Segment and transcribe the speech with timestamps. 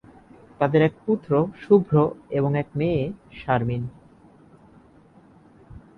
[0.59, 1.31] তাদের এক পুত্র,
[1.61, 1.95] শুভ্র
[2.29, 3.01] এবং এক মেয়ে,
[3.33, 3.83] শারমিন।